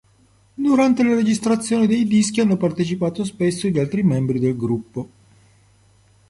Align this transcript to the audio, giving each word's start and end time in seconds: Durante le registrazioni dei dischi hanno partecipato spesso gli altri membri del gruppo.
Durante 0.55 1.03
le 1.03 1.13
registrazioni 1.13 1.85
dei 1.85 2.05
dischi 2.07 2.41
hanno 2.41 2.57
partecipato 2.57 3.23
spesso 3.23 3.67
gli 3.67 3.77
altri 3.77 4.01
membri 4.01 4.39
del 4.39 4.57
gruppo. 4.57 5.09